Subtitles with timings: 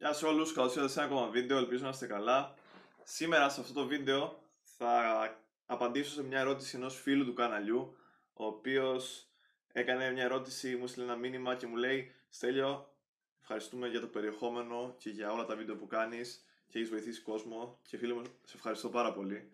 [0.00, 2.54] Γεια σε όλους, καλώς ήρθατε σε ένα ακόμα βίντεο, ελπίζω να είστε καλά.
[3.02, 7.96] Σήμερα σε αυτό το βίντεο θα απαντήσω σε μια ερώτηση ενός φίλου του καναλιού,
[8.32, 9.28] ο οποίος
[9.72, 12.94] έκανε μια ερώτηση, μου στείλε ένα μήνυμα και μου λέει «Στέλιο,
[13.40, 17.78] ευχαριστούμε για το περιεχόμενο και για όλα τα βίντεο που κάνεις και έχεις βοηθήσει κόσμο
[17.82, 19.48] και φίλε μου, σε ευχαριστώ πάρα πολύ.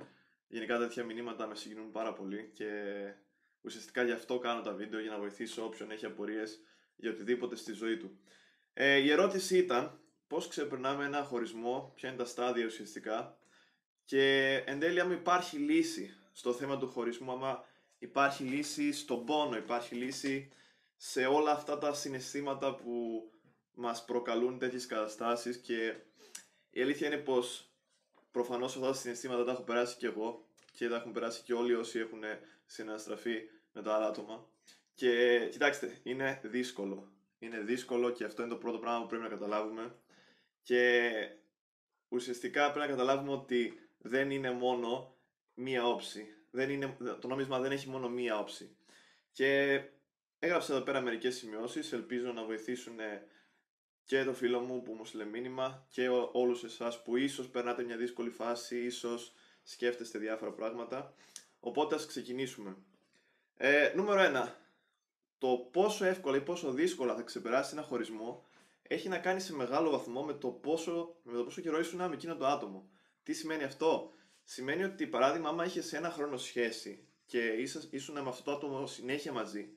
[0.48, 2.70] Γενικά τέτοια μηνύματα με συγκινούν πάρα πολύ και
[3.60, 6.60] ουσιαστικά γι' αυτό κάνω τα βίντεο για να βοηθήσω όποιον έχει απορίες
[6.96, 8.18] για οτιδήποτε στη ζωή του.
[8.72, 13.38] Ε, η ερώτηση ήταν πώς ξεπερνάμε ένα χωρισμό, ποια είναι τα στάδια ουσιαστικά.
[14.04, 17.64] Και εν τέλει άμα υπάρχει λύση στο θέμα του χωρισμού, άμα
[17.98, 20.52] υπάρχει λύση στον πόνο, υπάρχει λύση
[20.96, 23.28] σε όλα αυτά τα συναισθήματα που
[23.74, 25.94] μας προκαλούν τέτοιες καταστάσεις και
[26.70, 27.70] η αλήθεια είναι πως
[28.30, 31.74] προφανώς αυτά τα συναισθήματα τα έχω περάσει και εγώ και τα έχουν περάσει και όλοι
[31.74, 32.22] όσοι έχουν
[32.66, 34.46] συναστραφεί με τα άλλα άτομα.
[34.94, 37.08] Και κοιτάξτε, είναι δύσκολο.
[37.38, 39.94] Είναι δύσκολο και αυτό είναι το πρώτο πράγμα που πρέπει να καταλάβουμε
[40.64, 41.10] και
[42.08, 45.16] ουσιαστικά πρέπει να καταλάβουμε ότι δεν είναι μόνο
[45.54, 46.26] μία όψη.
[46.50, 48.76] Δεν είναι, το νόμισμα δεν έχει μόνο μία όψη.
[49.32, 49.80] Και
[50.38, 52.98] έγραψα εδώ πέρα μερικές σημειώσεις, ελπίζω να βοηθήσουν
[54.04, 57.96] και το φίλο μου που μου στείλε μήνυμα και όλους εσάς που ίσως περνάτε μια
[57.96, 61.14] δύσκολη φάση, ίσως σκέφτεστε διάφορα πράγματα.
[61.60, 62.76] Οπότε ας ξεκινήσουμε.
[63.56, 64.48] Ε, νούμερο 1.
[65.38, 68.44] Το πόσο εύκολα ή πόσο δύσκολα θα ξεπεράσει ένα χωρισμό
[68.88, 72.14] έχει να κάνει σε μεγάλο βαθμό με το πόσο, με το πόσο καιρό ήσουν με
[72.14, 72.88] εκείνο το άτομο.
[73.22, 74.12] Τι σημαίνει αυτό,
[74.44, 77.38] Σημαίνει ότι, παράδειγμα, άμα είχες ένα χρόνο σχέση και
[77.90, 79.68] ήσουν με αυτό το άτομο συνέχεια μαζί,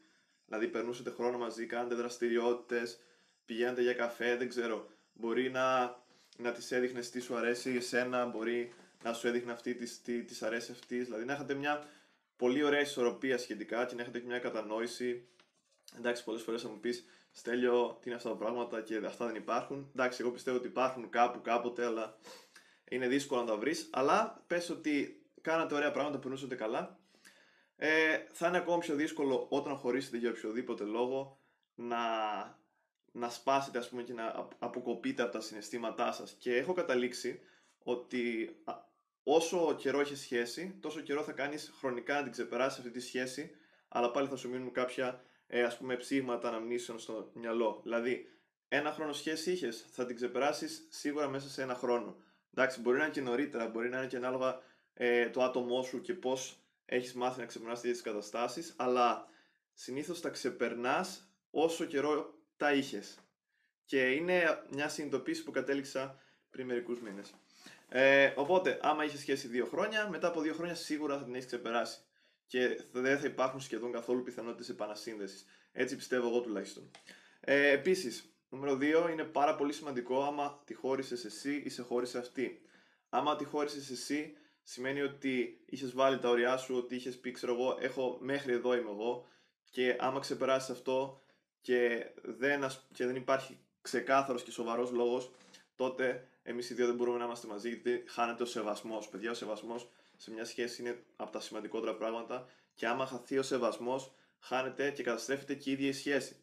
[0.46, 3.00] δηλαδή περνούσατε χρόνο μαζί, κάνετε δραστηριότητες,
[3.46, 5.86] πηγαίνετε για καφέ, δεν ξέρω, μπορεί να,
[6.38, 10.44] να τη έδειχνες τι σου αρέσει εσένα, μπορεί να σου έδειχνε αυτή τις, τι της
[10.44, 11.88] αρέσει αυτής, δηλαδή να είχατε μια
[12.36, 15.28] πολύ ωραία ισορροπία σχετικά και να έχετε και μια κατανόηση.
[15.98, 17.06] Εντάξει, πολλές φορές θα μου πεις
[17.38, 19.90] Στέλιο, τι είναι αυτά τα πράγματα και αυτά δεν υπάρχουν.
[19.94, 22.18] Εντάξει, εγώ πιστεύω ότι υπάρχουν κάπου, κάποτε, αλλά
[22.90, 23.90] είναι δύσκολο να τα βρεις.
[23.92, 27.00] Αλλά πες ότι κάνατε ωραία πράγματα, περνούσατε καλά.
[27.76, 31.40] Ε, θα είναι ακόμα πιο δύσκολο όταν χωρίσετε για οποιοδήποτε λόγο
[31.76, 31.98] να,
[33.12, 36.36] να σπάσετε ας πούμε, και να αποκοπείτε από τα συναισθήματά σας.
[36.40, 37.40] Και έχω καταλήξει
[37.84, 38.56] ότι
[39.24, 43.52] όσο καιρό έχεις σχέση, τόσο καιρό θα κάνεις χρονικά να την ξεπεράσεις αυτή τη σχέση,
[43.88, 47.80] αλλά πάλι θα σου μείνουν κάποια ε, ας πούμε ψήγματα αναμνήσεων στο μυαλό.
[47.84, 48.30] Δηλαδή,
[48.68, 52.16] ένα χρόνο σχέση είχες, θα την ξεπεράσεις σίγουρα μέσα σε ένα χρόνο.
[52.54, 54.62] Εντάξει, μπορεί να είναι και νωρίτερα, μπορεί να είναι και ανάλογα
[54.94, 59.30] ε, το άτομό σου και πώς έχεις μάθει να ξεπερνάς τέτοιες καταστάσεις, αλλά
[59.74, 63.20] συνήθως τα ξεπερνάς όσο καιρό τα είχες.
[63.86, 66.20] Και είναι μια συνειδητοποίηση που κατέληξα
[66.50, 67.34] πριν μερικούς μήνες.
[67.90, 71.46] Ε, οπότε, άμα είχες σχέση δύο χρόνια, μετά από δύο χρόνια σίγουρα θα την έχεις
[71.46, 72.07] ξεπεράσει
[72.48, 75.46] και δεν θα υπάρχουν σχεδόν καθόλου πιθανότητες επανασύνδεσης.
[75.72, 76.92] Έτσι πιστεύω εγώ τουλάχιστον.
[77.40, 82.18] Ε, Επίσης, νούμερο 2 είναι πάρα πολύ σημαντικό άμα τη χώρισες εσύ ή σε χώρισε
[82.18, 82.62] αυτή.
[83.10, 87.54] Άμα τη χώρισες εσύ, σημαίνει ότι είχες βάλει τα ωριά σου, ότι είχες πει, ξέρω
[87.54, 89.28] εγώ, έχω μέχρι εδώ είμαι εγώ
[89.70, 91.22] και άμα ξεπεράσεις αυτό
[91.62, 95.32] και δεν, και δεν υπάρχει ξεκάθαρος και σοβαρός λόγος,
[95.76, 99.10] τότε εμείς οι δύο δεν μπορούμε να είμαστε μαζί γιατί χάνεται ο σεβασμός.
[99.10, 103.44] Παιδιά, ο σεβασμός σε μια σχέση είναι από τα σημαντικότερα πράγματα και άμα χαθεί ο
[103.44, 106.36] σεβασμός, χάνεται και καταστρέφεται και η ίδια η σχέση.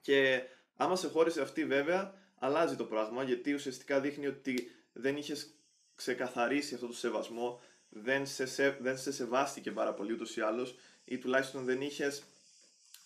[0.00, 0.42] Και
[0.76, 5.54] άμα σε χώρισε αυτή, βέβαια, αλλάζει το πράγμα γιατί ουσιαστικά δείχνει ότι δεν είχες
[5.94, 10.74] ξεκαθαρίσει αυτό το σεβασμό, δεν σε, σε, δεν σε σεβάστηκε πάρα πολύ ούτως ή άλλως,
[11.04, 12.22] ή τουλάχιστον δεν είχες,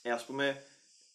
[0.03, 0.65] ε, ας πούμε,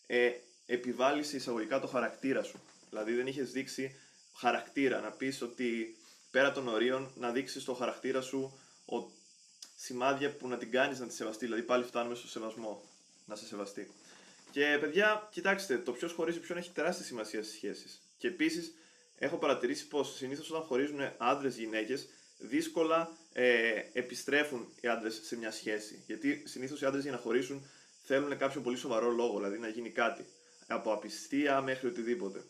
[0.07, 0.31] ε,
[0.65, 2.59] επιβάλλει εισαγωγικά το χαρακτήρα σου.
[2.89, 3.95] Δηλαδή δεν είχες δείξει
[4.33, 5.97] χαρακτήρα, να πεις ότι
[6.31, 8.59] πέρα των ορίων να δείξεις το χαρακτήρα σου
[8.95, 9.11] ο,
[9.75, 11.45] σημάδια που να την κάνεις να τη σεβαστεί.
[11.45, 12.83] Δηλαδή πάλι φτάνουμε στο σεβασμό
[13.25, 13.91] να σε σεβαστεί.
[14.51, 18.01] Και παιδιά, κοιτάξτε, το ποιος χωρίζει ποιον έχει τεράστια σημασία στις σχέσεις.
[18.17, 18.73] Και επίσης,
[19.17, 21.99] έχω παρατηρήσει πως συνήθως όταν χωρίζουν άντρε-γυναίκε,
[22.37, 26.03] δύσκολα ε, επιστρέφουν οι άντρες σε μια σχέση.
[26.05, 27.65] Γιατί συνήθως οι άντρες για να χωρίσουν
[28.03, 30.25] θέλουν κάποιο πολύ σοβαρό λόγο, δηλαδή να γίνει κάτι.
[30.67, 32.43] Από απιστία μέχρι οτιδήποτε.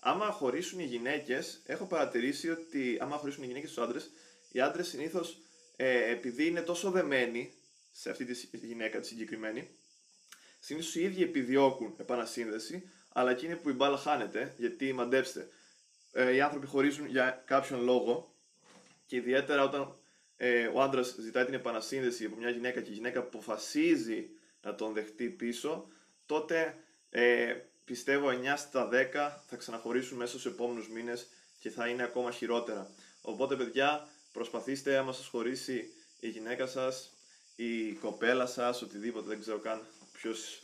[0.00, 4.10] Άμα χωρίσουν οι γυναίκες, έχω παρατηρήσει ότι άμα χωρίσουν οι γυναίκες στους άντρες,
[4.52, 5.38] οι άντρες συνήθως
[5.82, 7.52] ε, επειδή είναι τόσο δεμένοι
[7.90, 9.68] σε αυτή τη γυναίκα τη συγκεκριμένη,
[10.58, 15.48] συνήθως οι ίδιοι επιδιώκουν επανασύνδεση, αλλά εκείνη που η μπάλα χάνεται, γιατί μαντέψτε,
[16.12, 18.34] ε, οι άνθρωποι χωρίζουν για κάποιον λόγο
[19.06, 19.98] και ιδιαίτερα όταν
[20.36, 24.28] ε, ο άντρας ζητάει την επανασύνδεση από μια γυναίκα και η γυναίκα αποφασίζει
[24.62, 25.88] να τον δεχτεί πίσω,
[26.26, 26.76] τότε
[27.10, 27.54] ε,
[27.84, 28.92] πιστεύω 9 στα 10
[29.46, 31.26] θα ξαναχωρήσουν μέσα στους επόμενους μήνες
[31.58, 32.90] και θα είναι ακόμα χειρότερα.
[33.22, 37.14] Οπότε παιδιά, προσπαθήστε άμα σας χωρίσει η γυναίκα σας,
[37.56, 40.60] η κοπέλα σας, οτιδήποτε, δεν ξέρω καν ποιος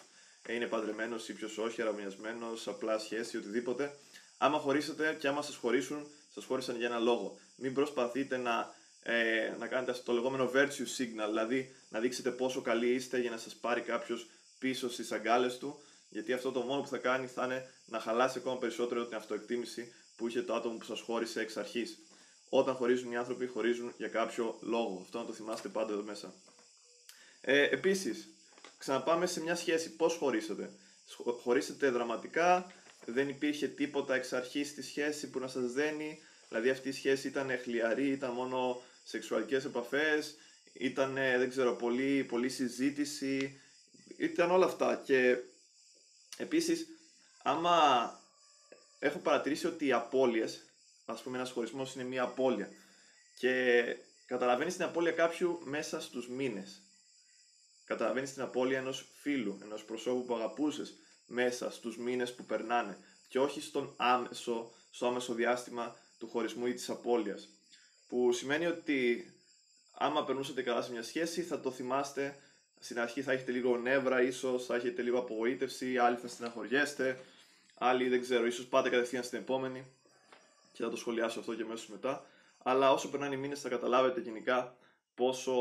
[0.49, 3.97] είναι παντρεμένος ή ποιος όχι, αραμιασμένος, απλά σχέση, οτιδήποτε.
[4.39, 7.39] Άμα χωρίσετε και άμα σας χωρίσουν, σας χώρισαν για ένα λόγο.
[7.57, 12.95] Μην προσπαθείτε να, ε, να κάνετε το λεγόμενο virtue signal, δηλαδή να δείξετε πόσο καλοί
[12.95, 14.27] είστε για να σας πάρει κάποιος
[14.59, 18.39] πίσω στις αγκάλες του, γιατί αυτό το μόνο που θα κάνει θα είναι να χαλάσει
[18.39, 21.99] ακόμα περισσότερο την αυτοεκτίμηση που είχε το άτομο που σας χώρισε εξ αρχής.
[22.49, 24.99] Όταν χωρίζουν οι άνθρωποι, χωρίζουν για κάποιο λόγο.
[25.03, 26.35] Αυτό να το θυμάστε πάντα εδώ μέσα.
[27.41, 28.29] Ε, Επίσης,
[28.79, 29.97] ξαναπάμε σε μια σχέση.
[29.97, 30.71] Πώς χωρίσετε.
[31.43, 32.73] Χωρίσετε δραματικά,
[33.05, 36.19] δεν υπήρχε τίποτα εξ αρχής στη σχέση που να σας δένει.
[36.49, 40.37] Δηλαδή αυτή η σχέση ήταν χλιαρή, ήταν μόνο σεξουαλικές επαφές,
[40.73, 43.61] ήταν, δεν ξέρω, πολύ, πολύ συζήτηση,
[44.17, 45.03] ήταν όλα αυτά.
[45.05, 45.37] Και
[46.37, 46.87] επίσης,
[47.43, 47.81] άμα
[48.99, 50.66] έχω παρατηρήσει ότι οι απώλειες,
[51.07, 52.71] ας πούμε ένας χωρισμός είναι μια απώλεια
[53.39, 53.85] και
[54.27, 56.83] καταλαβαίνεις την απώλεια κάποιου μέσα στους μήνες.
[57.85, 60.95] Καταλαβαίνεις την απώλεια ενός φίλου, ενός προσώπου που αγαπούσες
[61.27, 62.99] μέσα στους μήνες που περνάνε
[63.29, 67.49] και όχι στον άμεσο, στο άμεσο διάστημα του χωρισμού ή της απώλειας.
[68.09, 69.31] Που σημαίνει ότι
[69.93, 72.39] άμα περνούσατε καλά σε μια σχέση θα το θυμάστε
[72.81, 77.21] στην αρχή θα έχετε λίγο νεύρα, ίσως θα έχετε λίγο απογοήτευση, άλλοι θα στεναχωριέστε,
[77.75, 79.85] άλλοι δεν ξέρω, ίσως πάτε κατευθείαν στην επόμενη
[80.77, 82.27] και θα το σχολιάσω αυτό και αμέσως μετά.
[82.59, 84.77] Αλλά όσο περνάνε οι μήνες θα καταλάβετε γενικά
[85.15, 85.55] πόσο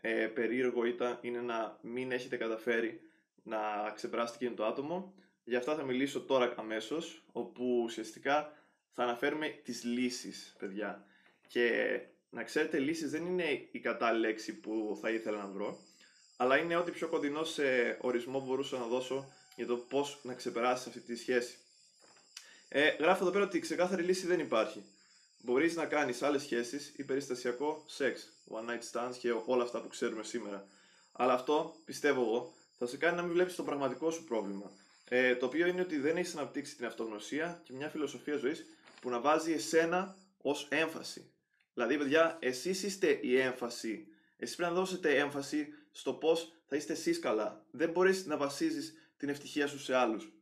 [0.00, 3.00] ε, περίεργο ήταν, είναι να μην έχετε καταφέρει
[3.42, 3.58] να
[3.94, 5.14] ξεπεράσετε εκείνο το άτομο.
[5.44, 8.52] Γι' αυτά θα μιλήσω τώρα αμέσως, όπου ουσιαστικά
[8.90, 11.04] θα αναφέρουμε τις λύσεις, παιδιά.
[11.48, 12.00] Και
[12.30, 15.78] να ξέρετε, λύσεις δεν είναι η κατάλληλη λέξη που θα ήθελα να βρω
[16.40, 17.62] αλλά είναι ό,τι πιο κοντινό σε
[18.00, 21.56] ορισμό μπορούσα να δώσω για το πώς να ξεπεράσεις αυτή τη σχέση.
[22.68, 24.84] Ε, γράφω εδώ πέρα ότι η ξεκάθαρη λύση δεν υπάρχει.
[25.42, 29.88] Μπορείς να κάνεις άλλες σχέσεις ή περιστασιακό σεξ, one night stands και όλα αυτά που
[29.88, 30.66] ξέρουμε σήμερα.
[31.12, 34.70] Αλλά αυτό, πιστεύω εγώ, θα σε κάνει να μην βλέπεις το πραγματικό σου πρόβλημα.
[35.04, 38.66] Ε, το οποίο είναι ότι δεν έχεις αναπτύξει την αυτογνωσία και μια φιλοσοφία ζωής
[39.00, 41.30] που να βάζει εσένα ως έμφαση.
[41.74, 44.06] Δηλαδή, παιδιά, εσείς είστε η έμφαση.
[44.36, 47.64] Εσείς πρέπει να δώσετε έμφαση στο πώς θα είστε εσείς καλά.
[47.70, 50.32] Δεν μπορείς να βασίζεις την ευτυχία σου σε άλλους.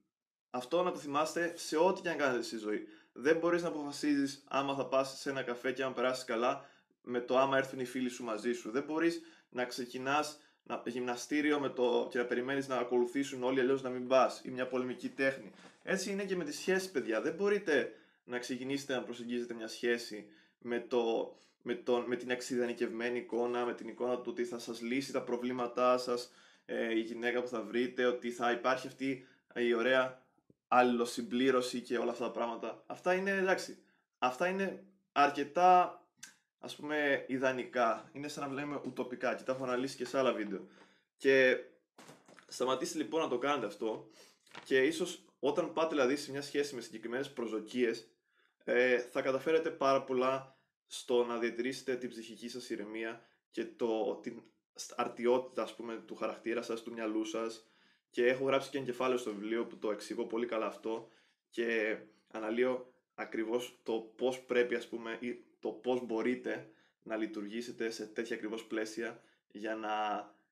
[0.56, 2.88] Αυτό να το θυμάστε σε ό,τι και αν κάνετε στη ζωή.
[3.12, 6.69] Δεν μπορείς να αποφασίζεις άμα θα πας σε ένα καφέ και αν περάσεις καλά
[7.03, 8.70] με το άμα έρθουν οι φίλοι σου μαζί σου.
[8.70, 10.41] Δεν μπορείς να ξεκινάς
[10.85, 14.67] γυμναστήριο με το, και να περιμένεις να ακολουθήσουν όλοι αλλιώς να μην πας ή μια
[14.67, 15.53] πολεμική τέχνη.
[15.82, 17.20] Έτσι είναι και με τις σχέσεις, παιδιά.
[17.20, 17.93] Δεν μπορείτε
[18.25, 23.75] να ξεκινήσετε να προσεγγίζετε μια σχέση με το με, τον, με την εξειδανικευμένη εικόνα, με
[23.75, 26.32] την εικόνα του ότι θα σας λύσει τα προβλήματά σας,
[26.64, 30.25] ε, η γυναίκα που θα βρείτε, ότι θα υπάρχει αυτή η ωραία
[30.69, 32.83] αλληλοσυμπλήρωση και όλα αυτά τα πράγματα.
[32.87, 33.79] Αυτά είναι, εντάξει,
[34.19, 36.03] αυτά είναι αρκετά,
[36.59, 38.11] ας πούμε, ιδανικά.
[38.13, 40.67] Είναι σαν να βλέπουμε ουτοπικά και τα έχω αναλύσει και σε άλλα βίντεο.
[41.17, 41.57] Και
[42.47, 44.11] σταματήστε λοιπόν να το κάνετε αυτό
[44.65, 48.09] και ίσως όταν πάτε δηλαδή σε μια σχέση με συγκεκριμένες προσδοκίες
[48.65, 53.21] ε, θα καταφέρετε πάρα πολλά στο να διατηρήσετε την ψυχική σας ηρεμία
[53.51, 54.43] και το, την
[54.97, 57.67] αρτιότητα ας πούμε, του χαρακτήρα σας, του μυαλού σας
[58.11, 61.08] και έχω γράψει και ένα κεφάλαιο στο βιβλίο που το εξηγώ πολύ καλά αυτό
[61.50, 61.99] και
[62.31, 66.70] αναλύω ακριβώς το πώς πρέπει ας πούμε ή το πώς μπορείτε
[67.03, 69.23] να λειτουργήσετε σε τέτοια ακριβώς πλαίσια
[69.53, 69.94] για να,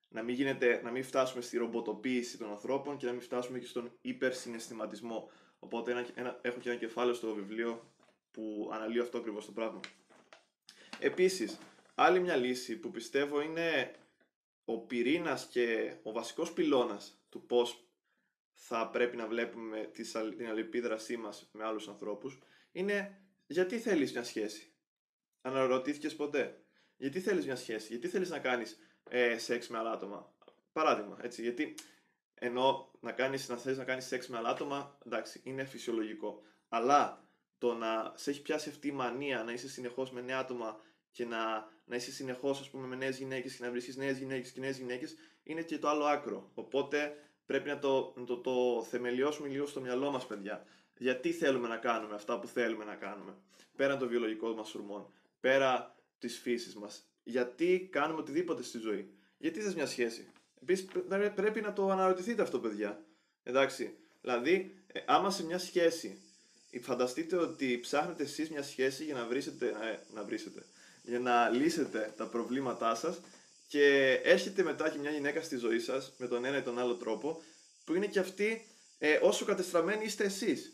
[0.09, 3.67] να, μην γίνεται, να μην φτάσουμε στη ρομποτοποίηση των ανθρώπων και να μην φτάσουμε και
[3.67, 5.31] στον υπερσυναισθηματισμό.
[5.59, 7.91] Οπότε ένα, ένα, έχω και ένα κεφάλαιο στο βιβλίο
[8.31, 9.81] που αναλύω αυτό ακριβώς το πράγμα.
[10.99, 11.58] Επίσης,
[11.94, 13.94] άλλη μια λύση που πιστεύω είναι
[14.65, 17.88] ο πυρήνας και ο βασικός πυλώνας του πώς
[18.53, 19.91] θα πρέπει να βλέπουμε
[20.36, 22.38] την αλληλεπίδρασή μας με άλλους ανθρώπους
[22.72, 24.74] είναι γιατί θέλεις μια σχέση.
[25.41, 26.64] Αναρωτήθηκες ποτέ;
[26.96, 28.79] Γιατί θέλεις μια σχέση, γιατί θέλεις να κάνεις
[29.10, 30.34] ε, σεξ με άλλα άτομα;
[30.72, 31.74] Παράδειγμα, έτσι, γιατί
[32.34, 36.43] ενώ να, κάνεις, να θέλεις να κάνεις σεξ με άλλα άτομα, εντάξει, είναι φυσιολογικό.
[36.69, 40.81] Αλλά το να σε έχει πιάσει αυτή η μανία να είσαι συνεχώς με νέα άτομα
[41.15, 44.79] και να, να είσαι συνεχώς με νέες γυναίκες και να βρίσκεις νέες γυναίκες και νέες
[44.79, 46.51] γυναίκες, είναι και το άλλο άκρο.
[46.55, 47.17] Οπότε
[47.47, 50.67] πρέπει να το, να το, το θεμελιώσουμε λίγο στο μυαλό μας, παιδιά.
[50.99, 53.35] Γιατί θέλουμε να κάνουμε αυτά που θέλουμε να κάνουμε,
[53.77, 57.09] πέραν των βιολογικών μας ορμών, πέρα της φύσης μας.
[57.23, 59.11] Γιατί κάνουμε οτιδήποτε στη ζωή.
[59.39, 60.29] Γιατί θες μια σχέση.
[60.63, 60.87] Επίσης
[61.35, 63.05] πρέπει να το αναρωτηθείτε αυτό, παιδιά.
[63.43, 63.97] Εντάξει.
[64.21, 66.19] Δηλαδή, ε, άμα σε μια σχέση
[66.81, 70.63] φανταστείτε ότι ψάχνετε εσείς μια σχέση για να βρίσετε, ε, να βρίσετε,
[71.05, 73.20] για να λύσετε τα προβλήματά σας
[73.69, 76.94] και έρχεται μετά και μια γυναίκα στη ζωή σας με τον ένα ή τον άλλο
[76.94, 77.43] τρόπο
[77.84, 78.69] που είναι και αυτή
[78.99, 80.73] ε, όσο κατεστραμμένοι είστε εσείς.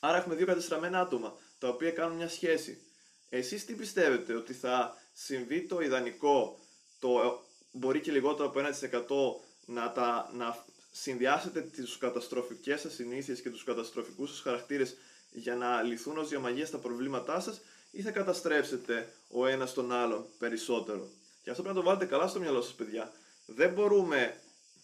[0.00, 2.80] Άρα έχουμε δύο κατεστραμμένα άτομα τα οποία κάνουν μια σχέση.
[3.28, 6.58] Εσείς τι πιστεύετε ότι θα συμβεί το ιδανικό,
[6.98, 7.40] το
[7.72, 13.64] μπορεί και λιγότερο από 1% να, τα, να συνδυάσετε τις καταστροφικές σας συνήθειες και τους
[13.64, 14.96] καταστροφικούς σας χαρακτήρες
[15.30, 17.60] για να λυθούν ως διαμαγεία τα προβλήματά σας
[17.96, 21.08] ή θα καταστρέψετε ο ένας τον άλλον περισσότερο.
[21.42, 23.12] Και αυτό πρέπει να το βάλετε καλά στο μυαλό σας παιδιά.
[23.46, 24.40] Δεν μπορούμε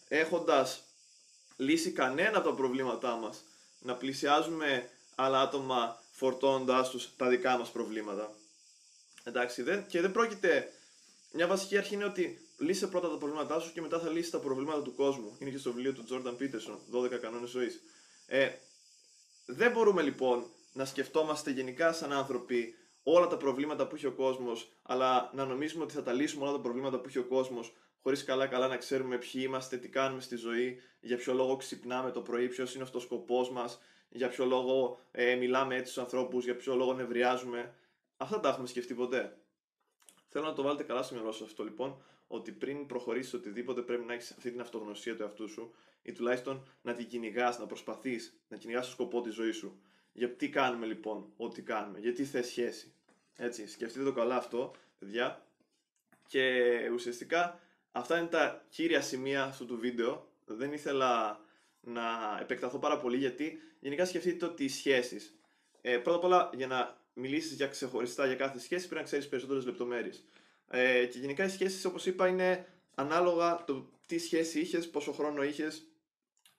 [0.08, 0.82] έχοντας
[1.56, 3.44] λύσει κανένα από τα προβλήματά μας
[3.80, 8.34] να πλησιάζουμε άλλα άτομα φορτώνοντας τους τα δικά μας προβλήματα.
[9.24, 10.72] Εντάξει, δεν, και δεν πρόκειται.
[11.32, 14.38] Μια βασική αρχή είναι ότι λύσε πρώτα τα προβλήματά σου και μετά θα λύσεις τα
[14.38, 15.36] προβλήματα του κόσμου.
[15.38, 17.82] Είναι και στο βιβλίο του Jordan Peterson, 12 κανόνες ζωής.
[18.26, 18.50] Ε,
[19.46, 24.72] δεν μπορούμε λοιπόν να σκεφτόμαστε γενικά σαν άνθρωποι όλα τα προβλήματα που έχει ο κόσμος,
[24.82, 28.24] αλλά να νομίζουμε ότι θα τα λύσουμε όλα τα προβλήματα που έχει ο κόσμος, χωρίς
[28.24, 32.48] καλά-καλά να ξέρουμε ποιοι είμαστε, τι κάνουμε στη ζωή, για ποιο λόγο ξυπνάμε το πρωί,
[32.48, 36.56] ποιος είναι αυτός ο σκοπός μας, για ποιο λόγο ε, μιλάμε έτσι στους ανθρώπους, για
[36.56, 37.74] ποιο λόγο νευριάζουμε.
[38.16, 39.36] Αυτά τα έχουμε σκεφτεί ποτέ.
[40.28, 44.04] Θέλω να το βάλετε καλά στο μυαλό σας αυτό λοιπόν, ότι πριν προχωρήσεις οτιδήποτε πρέπει
[44.04, 48.40] να έχεις αυτή την αυτογνωσία του εαυτού σου ή τουλάχιστον να την κυνηγάς, να προσπαθείς
[48.48, 49.80] να κυνηγάς το σκοπό της ζωής σου.
[50.12, 52.92] Για τι κάνουμε λοιπόν ό,τι κάνουμε, γιατί θες σχέση.
[53.36, 55.46] Έτσι, σκεφτείτε το καλά αυτό, παιδιά.
[56.28, 57.60] Και ουσιαστικά
[57.92, 60.30] αυτά είναι τα κύρια σημεία αυτού του βίντεο.
[60.44, 61.40] Δεν ήθελα
[61.80, 62.02] να
[62.40, 65.38] επεκταθώ πάρα πολύ γιατί γενικά σκεφτείτε ότι οι σχέσεις.
[65.80, 69.28] Ε, πρώτα απ' όλα, για να μιλήσεις για ξεχωριστά για κάθε σχέση, πρέπει να ξέρεις
[69.28, 70.24] περισσότερες λεπτομέρειες.
[70.68, 75.42] Ε, και γενικά οι σχέσεις, όπως είπα, είναι ανάλογα το τι σχέση είχες, πόσο χρόνο
[75.42, 75.86] είχες,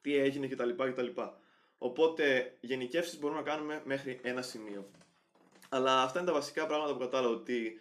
[0.01, 0.69] τι έγινε κτλ.
[0.69, 1.07] κτλ.
[1.83, 4.91] Οπότε γενικεύσεις μπορούμε να κάνουμε μέχρι ένα σημείο.
[5.69, 7.79] Αλλά αυτά είναι τα βασικά πράγματα που κατάλαβα ότι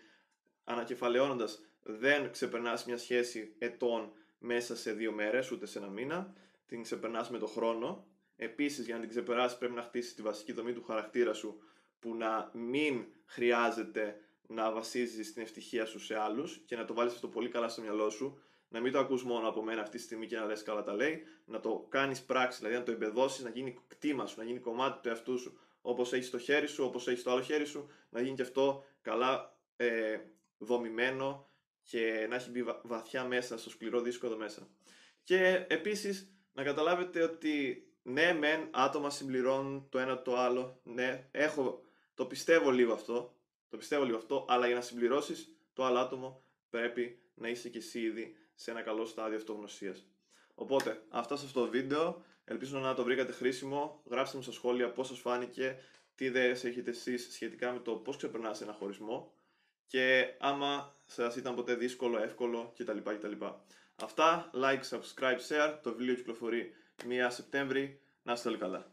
[0.64, 6.34] ανακεφαλαιώνοντας δεν ξεπερνάς μια σχέση ετών μέσα σε δύο μέρες ούτε σε ένα μήνα.
[6.66, 8.06] Την ξεπερνάς με το χρόνο.
[8.36, 11.62] Επίσης, για να την ξεπεράσει, πρέπει να χτίσει τη βασική δομή του χαρακτήρα σου
[12.00, 17.12] που να μην χρειάζεται να βασίζεις την ευτυχία σου σε άλλους και να το βάλεις
[17.12, 18.42] αυτό πολύ καλά στο μυαλό σου.
[18.72, 20.94] Να μην το ακούς μόνο από μένα αυτή τη στιγμή και να λες καλά τα
[20.94, 24.58] λέει, να το κάνεις πράξη, δηλαδή να το εμπεδώσεις, να γίνει κτήμα σου, να γίνει
[24.58, 25.58] κομμάτι του εαυτού σου.
[25.82, 28.84] Όπως έχει το χέρι σου, όπως έχει το άλλο χέρι σου, να γίνει και αυτό
[29.02, 30.18] καλά ε,
[30.58, 31.50] δομημένο
[31.82, 34.68] και να έχει μπει βαθιά μέσα στο σκληρό δίσκο εδώ μέσα.
[35.22, 40.80] Και επίσης να καταλάβετε ότι ναι, μεν άτομα συμπληρώνουν το ένα το άλλο.
[40.82, 43.36] Ναι, έχω, το πιστεύω λίγο αυτό.
[43.68, 46.41] Το πιστεύω λίγο αυτό, αλλά για να συμπληρώσεις το άλλο άτομο
[46.72, 50.06] πρέπει να είσαι και εσύ ήδη σε ένα καλό στάδιο αυτογνωσίας.
[50.54, 52.24] Οπότε, αυτά σε αυτό το βίντεο.
[52.44, 54.02] Ελπίζω να το βρήκατε χρήσιμο.
[54.10, 55.78] Γράψτε μου στα σχόλια πώς σας φάνηκε,
[56.14, 59.32] τι ιδέες έχετε εσείς σχετικά με το πώς ξεπερνάς ένα χωρισμό
[59.86, 62.98] και άμα σας ήταν ποτέ δύσκολο, εύκολο κτλ.
[62.98, 63.44] κτλ.
[63.96, 65.78] Αυτά, like, subscribe, share.
[65.82, 68.00] Το βιβλίο κυκλοφορεί 1 Σεπτέμβρη.
[68.22, 68.91] Να είστε όλοι καλά.